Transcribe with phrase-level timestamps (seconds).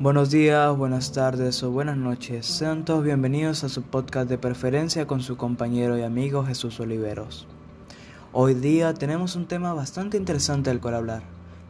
[0.00, 2.46] Buenos días, buenas tardes o buenas noches.
[2.46, 7.48] Sean todos bienvenidos a su podcast de preferencia con su compañero y amigo Jesús Oliveros.
[8.32, 11.22] Hoy día tenemos un tema bastante interesante del cual hablar,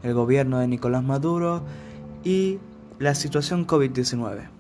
[0.03, 1.63] el gobierno de Nicolás Maduro
[2.23, 2.59] y
[2.99, 4.51] la situación COVID-19.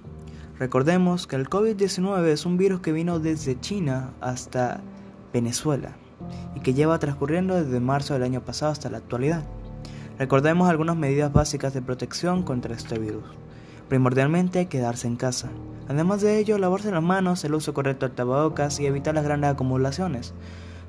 [0.59, 4.80] Recordemos que el COVID-19 es un virus que vino desde China hasta
[5.35, 5.95] Venezuela
[6.55, 9.45] y que lleva transcurriendo desde marzo del año pasado hasta la actualidad.
[10.19, 13.27] Recordemos algunas medidas básicas de protección contra este virus.
[13.88, 15.48] Primordialmente quedarse en casa.
[15.88, 19.50] Además de ello, lavarse las manos, el uso correcto de tapabocas y evitar las grandes
[19.50, 20.34] acumulaciones,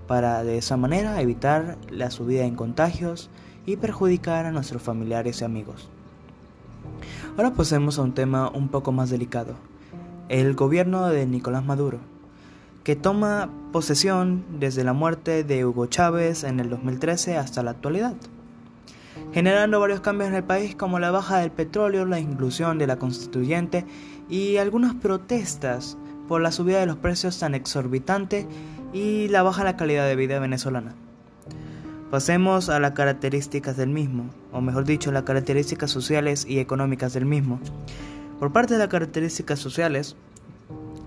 [0.07, 3.29] para de esa manera evitar la subida en contagios
[3.65, 5.89] y perjudicar a nuestros familiares y amigos.
[7.37, 9.53] Ahora pasemos a un tema un poco más delicado,
[10.27, 11.99] el gobierno de Nicolás Maduro,
[12.83, 18.15] que toma posesión desde la muerte de Hugo Chávez en el 2013 hasta la actualidad
[19.33, 22.97] generando varios cambios en el país como la baja del petróleo, la inclusión de la
[22.97, 23.85] constituyente
[24.29, 28.47] y algunas protestas por la subida de los precios tan exorbitante
[28.93, 30.93] y la baja la calidad de vida venezolana.
[32.11, 37.25] Pasemos a las características del mismo, o mejor dicho, las características sociales y económicas del
[37.25, 37.59] mismo.
[38.39, 40.15] Por parte de las características sociales,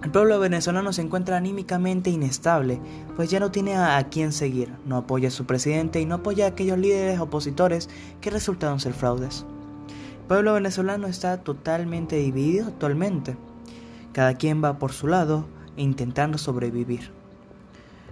[0.03, 2.81] el pueblo venezolano se encuentra anímicamente inestable,
[3.15, 6.47] pues ya no tiene a, quién seguir, no apoya a su presidente y no apoya
[6.47, 7.89] a aquellos líderes opositores
[8.21, 9.47] que resultaron ser fraudes.
[10.23, 13.37] El pueblo venezolano está totalmente dividido actualmente.
[14.13, 17.11] Cada quien va por su lado intentando sobrevivir.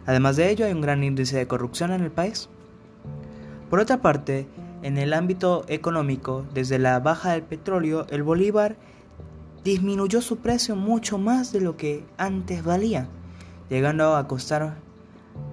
[0.06, 2.48] Además de ello, hay un gran índice de corrupción en el país.
[3.68, 4.46] Por otra parte,
[4.82, 8.76] en el ámbito económico, desde la baja del petróleo, el bolívar
[9.64, 13.08] disminuyó su precio mucho más de lo que antes valía,
[13.68, 14.76] llegando a costar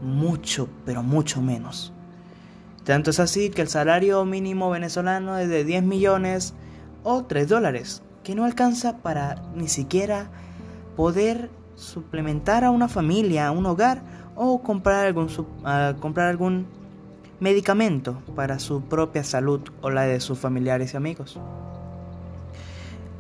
[0.02, 1.94] mucho, pero mucho menos.
[2.83, 6.53] Tanto es así que el salario mínimo venezolano es de 10 millones
[7.03, 10.30] o 3 dólares, que no alcanza para ni siquiera
[10.95, 14.01] poder suplementar a una familia, a un hogar
[14.35, 15.28] o comprar algún,
[16.00, 16.66] comprar algún
[17.40, 21.40] medicamento para su propia salud o la de sus familiares y amigos.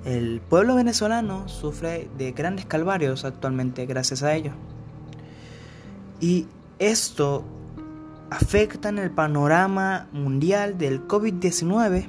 [0.05, 4.51] El pueblo venezolano sufre de grandes calvarios actualmente gracias a ello.
[6.19, 6.47] Y
[6.79, 7.43] esto
[8.29, 12.07] afecta en el panorama mundial del COVID-19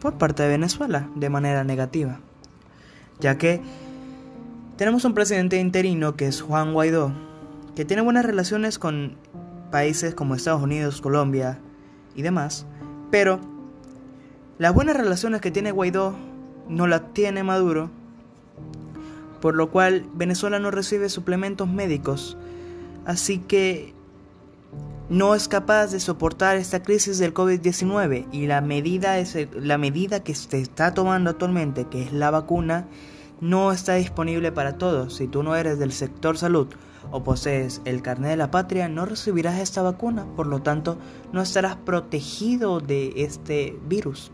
[0.00, 2.20] por parte de Venezuela de manera negativa,
[3.20, 3.60] ya que
[4.76, 7.12] tenemos un presidente interino que es Juan Guaidó,
[7.74, 9.16] que tiene buenas relaciones con
[9.70, 11.58] países como Estados Unidos, Colombia
[12.14, 12.66] y demás,
[13.10, 13.40] pero
[14.58, 16.14] las buenas relaciones que tiene Guaidó
[16.68, 17.90] no la tiene Maduro,
[19.40, 22.36] por lo cual Venezuela no recibe suplementos médicos,
[23.04, 23.94] así que
[25.08, 30.22] no es capaz de soportar esta crisis del COVID-19 y la medida, es, la medida
[30.24, 32.88] que se está tomando actualmente, que es la vacuna,
[33.40, 35.16] no está disponible para todos.
[35.16, 36.68] Si tú no eres del sector salud
[37.10, 40.96] o posees el carnet de la patria, no recibirás esta vacuna, por lo tanto
[41.32, 44.32] no estarás protegido de este virus.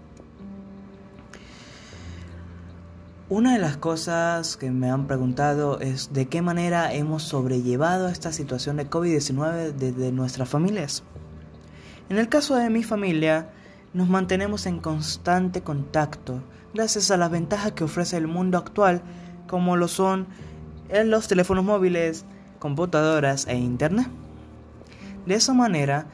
[3.31, 8.33] Una de las cosas que me han preguntado es de qué manera hemos sobrellevado esta
[8.33, 11.05] situación de COVID-19 desde nuestras familias.
[12.09, 13.51] En el caso de mi familia,
[13.95, 16.43] nos mantenemos en constante contacto
[16.75, 19.01] gracias a las ventajas que ofrece el mundo actual,
[19.47, 20.27] como lo son
[21.05, 22.25] los teléfonos móviles,
[22.59, 24.09] computadoras e internet.
[25.27, 26.07] De esa manera,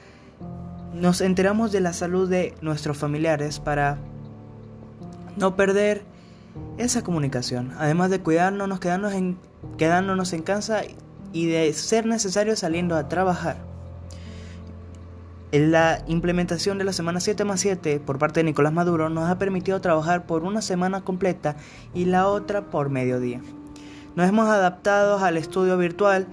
[0.92, 3.96] nos enteramos de la salud de nuestros familiares para
[5.38, 6.14] no perder
[6.78, 9.38] esa comunicación, además de cuidarnos, quedarnos en,
[9.78, 10.82] quedándonos en casa
[11.32, 13.56] y de ser necesario saliendo a trabajar.
[15.52, 19.38] La implementación de la semana 7 más 7 por parte de Nicolás Maduro nos ha
[19.38, 21.56] permitido trabajar por una semana completa
[21.94, 23.40] y la otra por mediodía.
[24.16, 26.26] Nos hemos adaptado al estudio virtual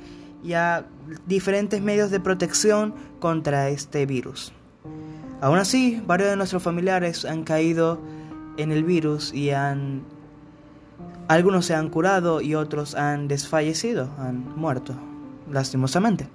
[0.43, 0.85] y a
[1.27, 4.51] diferentes medios de protección contra este virus.
[5.41, 7.99] Aún así, varios de nuestros familiares han caído
[8.57, 10.03] en el virus y han
[11.33, 14.93] algunos se han curado y otros han desfallecido, han muerto,
[15.51, 16.27] lastimosamente.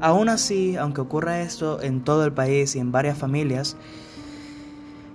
[0.00, 3.76] Aún así, aunque ocurra esto en todo el país y en varias familias,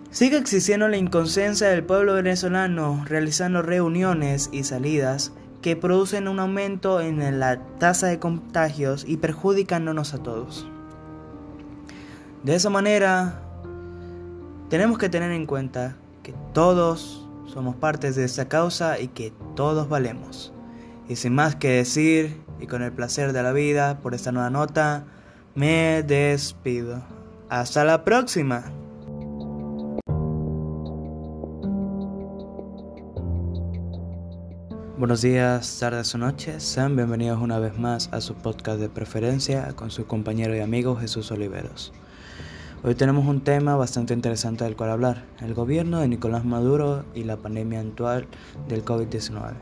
[0.10, 7.00] sigue existiendo la inconsciencia del pueblo venezolano realizando reuniones y salidas que producen un aumento
[7.00, 10.68] en la tasa de contagios y perjudicándonos a todos.
[12.44, 13.42] De esa manera,
[14.70, 17.27] tenemos que tener en cuenta que todos
[17.57, 20.54] somos partes de esta causa y que todos valemos.
[21.09, 24.51] Y sin más que decir, y con el placer de la vida por esta nueva
[24.51, 25.07] nota,
[25.56, 27.01] me despido.
[27.50, 28.63] Hasta la próxima.
[35.00, 39.74] Buenos días, tardes o noches, sean bienvenidos una vez más a su podcast de preferencia
[39.75, 41.92] con su compañero y amigo Jesús Oliveros.
[42.84, 47.24] Hoy tenemos un tema bastante interesante del cual hablar, el gobierno de Nicolás Maduro y
[47.24, 48.28] la pandemia actual
[48.70, 49.54] del COVID-19.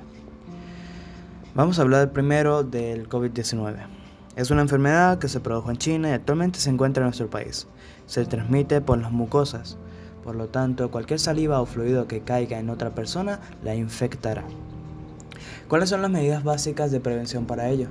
[1.56, 3.78] Vamos a hablar primero del COVID-19.
[4.36, 7.68] Es una enfermedad que se produjo en China y actualmente se encuentra en nuestro país.
[8.06, 9.78] Se transmite por las mucosas,
[10.22, 14.44] por lo tanto cualquier saliva o fluido que caiga en otra persona la infectará.
[15.70, 17.88] ¿Cuáles son las medidas básicas de prevención para ello?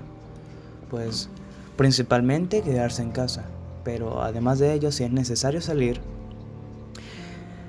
[0.91, 1.31] Pues
[1.79, 3.47] principalmente quedarse en casa,
[3.85, 6.01] pero además de ello, si es necesario salir,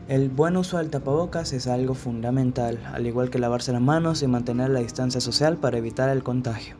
[0.07, 4.27] el buen uso del tapabocas es algo fundamental, al igual que lavarse las manos y
[4.27, 6.75] mantener la distancia social para evitar el contagio.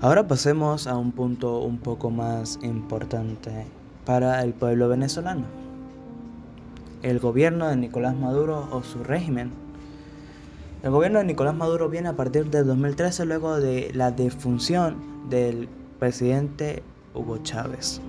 [0.00, 3.66] Ahora pasemos a un punto un poco más importante
[4.04, 5.44] para el pueblo venezolano.
[7.02, 9.52] El gobierno de Nicolás Maduro o su régimen
[10.82, 14.96] el gobierno de Nicolás Maduro viene a partir de 2013 luego de la defunción
[15.30, 15.68] del
[16.00, 16.82] presidente
[17.14, 18.00] Hugo Chávez.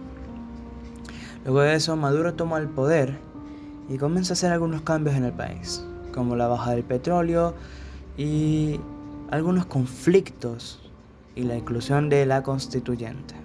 [1.44, 3.18] Luego de eso, Maduro toma el poder
[3.90, 7.54] y comienza a hacer algunos cambios en el país, como la baja del petróleo
[8.18, 8.80] y
[9.30, 10.80] algunos conflictos
[11.36, 13.36] y la inclusión de la constituyente,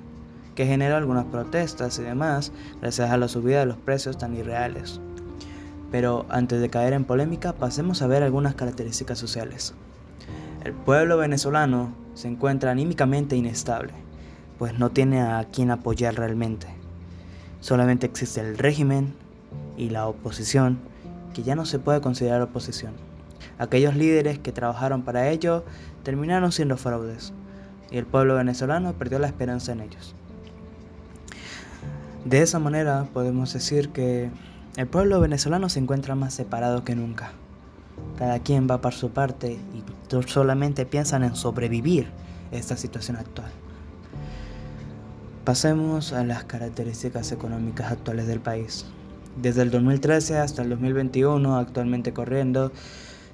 [0.54, 5.00] que generó algunas protestas y demás gracias a la subida de los precios tan irreales.
[5.90, 9.74] Pero antes de caer en polémica, pasemos a ver algunas características sociales.
[10.62, 13.94] El pueblo venezolano se encuentra anímicamente inestable,
[14.58, 16.66] pues no tiene a quien apoyar realmente.
[17.60, 19.14] Solamente existe el régimen
[19.76, 20.78] y la oposición,
[21.34, 22.92] que ya no se puede considerar oposición.
[23.58, 25.64] Aquellos líderes que trabajaron para ello
[26.02, 27.32] terminaron siendo fraudes,
[27.90, 30.14] y el pueblo venezolano perdió la esperanza en ellos.
[32.24, 34.30] De esa manera podemos decir que
[34.76, 37.32] el pueblo venezolano se encuentra más separado que nunca.
[38.18, 42.08] Cada quien va por su parte y solamente piensan en sobrevivir
[42.52, 43.50] esta situación actual.
[45.48, 48.84] Pasemos a las características económicas actuales del país.
[49.40, 52.70] Desde el 2013 hasta el 2021, actualmente corriendo,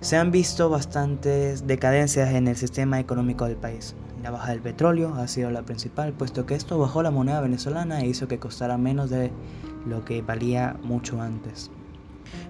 [0.00, 3.96] se han visto bastantes decadencias en el sistema económico del país.
[4.22, 8.02] La baja del petróleo ha sido la principal, puesto que esto bajó la moneda venezolana
[8.02, 9.32] e hizo que costara menos de
[9.84, 11.72] lo que valía mucho antes.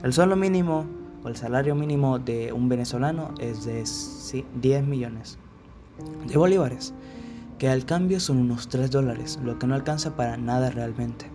[0.03, 0.85] El sueldo mínimo
[1.23, 3.83] o el salario mínimo de un venezolano es de
[4.61, 5.39] 10 millones
[6.27, 6.93] de bolívares,
[7.59, 11.31] que al cambio son unos 3 dólares, lo que no alcanza para nada realmente.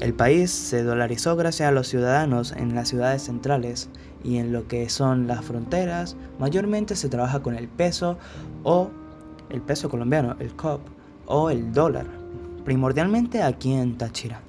[0.00, 3.88] El país se dolarizó gracias a los ciudadanos en las ciudades centrales
[4.24, 8.18] y en lo que son las fronteras, mayormente se trabaja con el peso
[8.64, 8.90] o
[9.48, 10.80] el peso colombiano, el COP,
[11.26, 12.06] o el dólar,
[12.64, 14.40] primordialmente aquí en Táchira.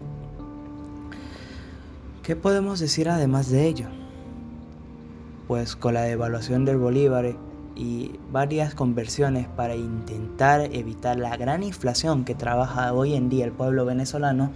[2.23, 3.87] ¿Qué podemos decir además de ello?
[5.47, 7.35] Pues con la devaluación del bolívar
[7.75, 13.51] y varias conversiones para intentar evitar la gran inflación que trabaja hoy en día el
[13.51, 14.51] pueblo venezolano,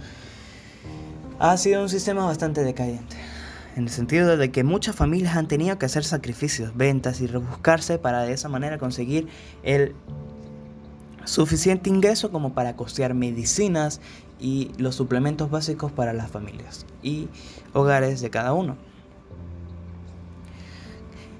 [1.38, 3.16] ha sido un sistema bastante decadente.
[3.76, 7.98] En el sentido de que muchas familias han tenido que hacer sacrificios, ventas y rebuscarse
[7.98, 9.28] para de esa manera conseguir
[9.62, 9.94] el
[11.24, 14.00] suficiente ingreso como para costear medicinas
[14.40, 17.28] y los suplementos básicos para las familias y
[17.72, 18.76] hogares de cada uno.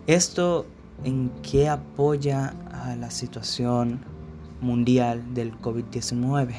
[0.06, 0.66] Esto
[1.04, 4.00] en qué apoya a la situación
[4.60, 6.54] mundial del COVID-19.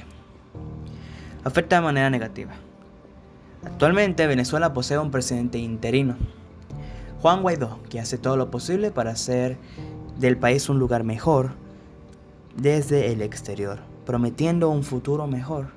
[1.43, 2.51] Afecta de manera negativa.
[3.65, 6.15] Actualmente Venezuela posee un presidente interino,
[7.21, 9.57] Juan Guaidó, que hace todo lo posible para hacer
[10.17, 11.51] del país un lugar mejor
[12.55, 15.67] desde el exterior, prometiendo un futuro mejor,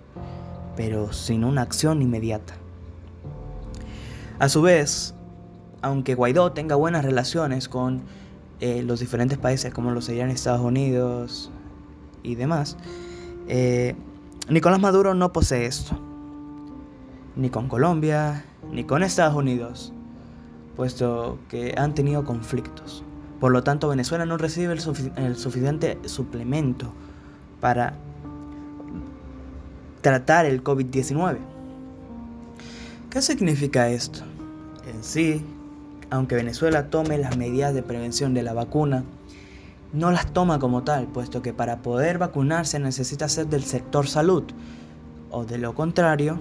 [0.77, 2.55] pero sin una acción inmediata.
[4.39, 5.15] A su vez,
[5.81, 8.03] aunque Guaidó tenga buenas relaciones con
[8.61, 11.51] eh, los diferentes países como lo serían Estados Unidos
[12.23, 12.77] y demás,
[13.49, 13.95] eh,
[14.49, 15.99] Nicolás Maduro no posee esto,
[17.37, 19.93] ni con Colombia, ni con Estados Unidos,
[20.77, 23.05] puesto que han tenido conflictos.
[23.41, 26.93] Por lo tanto, Venezuela no recibe el, suficiente suplemento
[27.61, 27.95] para
[30.01, 31.39] tratar el COVID-19.
[33.11, 34.21] ¿Qué significa esto?
[34.87, 35.45] En sí,
[36.13, 39.05] aunque Venezuela tome las medidas de prevención de la vacuna,
[39.95, 44.45] no las toma como tal, puesto que para poder vacunarse necesita ser del sector salud,
[45.31, 46.39] o de lo contrario,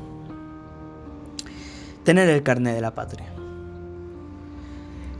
[2.04, 3.28] tener el carnet de la patria.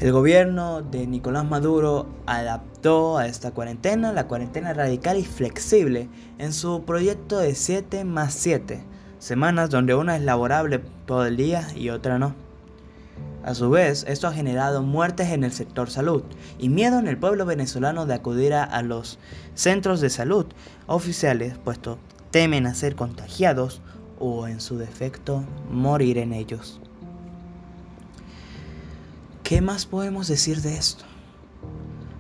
[0.02, 6.52] El gobierno de Nicolás Maduro adaptó a esta cuarentena, la cuarentena radical y flexible, en
[6.52, 8.84] su proyecto de 7 más 7
[9.18, 12.51] semanas donde una es laborable todo el día y otra no.
[13.44, 16.24] A su vez, esto ha generado muertes en el sector salud
[16.60, 19.18] y miedo en el pueblo venezolano de acudir a los
[19.56, 20.46] centros de salud
[20.86, 21.98] oficiales, puesto
[22.30, 23.82] temen a ser contagiados
[24.20, 26.80] o en su defecto morir en ellos.
[29.44, 31.04] ¿Qué más podemos decir de esto?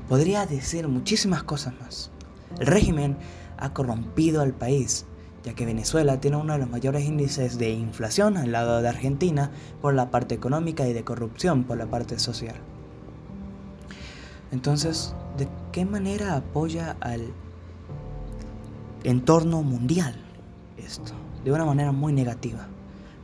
[0.09, 2.11] Podría decir muchísimas cosas más.
[2.59, 3.15] El régimen
[3.57, 5.05] ha corrompido al país,
[5.43, 9.51] ya que Venezuela tiene uno de los mayores índices de inflación al lado de Argentina
[9.81, 12.55] por la parte económica y de corrupción por la parte social.
[14.51, 17.33] Entonces, ¿de qué manera apoya al
[19.03, 20.15] entorno mundial
[20.77, 21.13] esto?
[21.43, 22.67] De una manera muy negativa.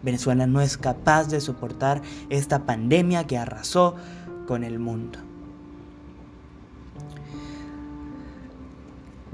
[0.01, 3.95] Venezuela no es capaz de soportar esta pandemia que arrasó
[4.47, 5.19] con el mundo.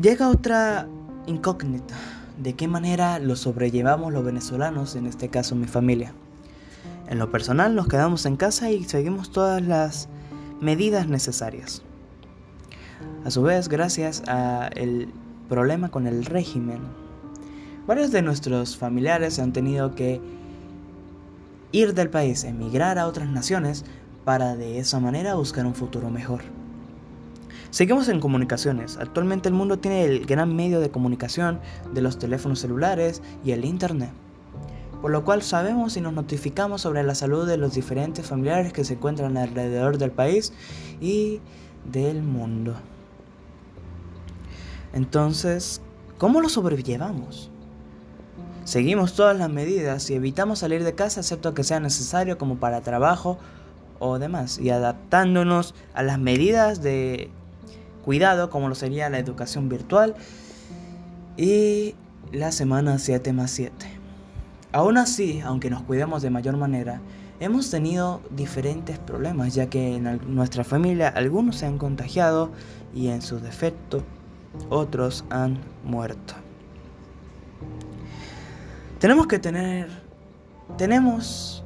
[0.02, 0.88] Llega otra
[1.28, 1.96] incógnita.
[2.38, 6.14] ¿De qué manera lo sobrellevamos los venezolanos, en este caso mi familia?
[7.08, 10.10] En lo personal nos quedamos en casa y seguimos todas las
[10.60, 11.84] medidas necesarias.
[13.24, 15.10] A su vez, gracias al
[15.48, 16.80] problema con el régimen,
[17.86, 20.20] varios de nuestros familiares han tenido que
[21.72, 23.86] ir del país, emigrar a otras naciones
[24.26, 26.42] para de esa manera buscar un futuro mejor.
[27.74, 28.98] Seguimos en comunicaciones.
[28.98, 31.60] Actualmente el mundo tiene el gran medio de comunicación
[31.92, 34.12] de los teléfonos celulares y el Internet,
[35.02, 38.84] por lo cual sabemos y nos notificamos sobre la salud de los diferentes familiares que
[38.84, 40.54] se encuentran alrededor del país
[41.02, 41.42] y
[41.92, 42.76] del mundo.
[44.94, 45.82] Entonces,
[46.20, 47.50] ¿cómo lo sobrellevamos?
[48.66, 52.82] Seguimos todas las medidas y evitamos salir de casa excepto que sea necesario como para
[52.82, 53.40] trabajo
[53.98, 57.32] o demás y adaptándonos a las medidas de
[58.04, 60.16] cuidado como lo sería la educación virtual
[61.38, 61.96] y
[62.32, 63.74] la semana 7 más 7.
[64.72, 67.00] Aún así, aunque nos cuidemos de mayor manera,
[67.40, 72.52] hemos tenido diferentes problemas ya que en nuestra familia algunos se han contagiado
[72.94, 74.04] y en su defecto
[74.70, 76.34] otros han muerto.
[79.00, 79.90] Tenemos que tener,
[80.78, 81.64] tenemos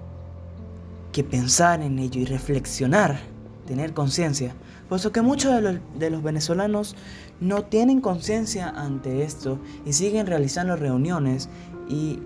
[1.11, 3.19] que pensar en ello y reflexionar,
[3.67, 4.55] tener conciencia,
[4.89, 5.53] puesto que muchos
[5.99, 6.95] de los, venezolanos
[7.39, 11.49] no tienen conciencia ante esto y siguen realizando reuniones
[11.87, 12.19] y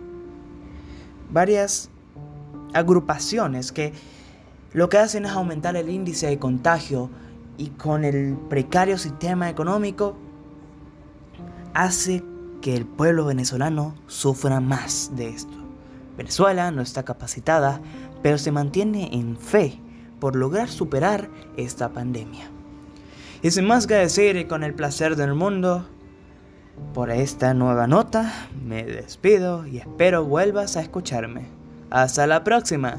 [1.30, 1.90] varias
[2.74, 3.92] agrupaciones que
[4.72, 7.10] lo que hacen es aumentar el índice de contagio
[7.58, 10.16] y con el precario sistema económico
[11.74, 12.24] hace
[12.62, 15.58] que el pueblo venezolano sufra más de esto.
[16.16, 17.82] Venezuela no está capacitada,
[18.22, 19.80] pero se mantiene en fe
[20.22, 22.50] por lograr superar esta pandemia.
[23.42, 25.88] Y sin más que decir y con el placer del mundo,
[26.94, 28.32] por esta nueva nota
[28.64, 31.48] me despido y espero vuelvas a escucharme.
[31.90, 32.98] Hasta la próxima.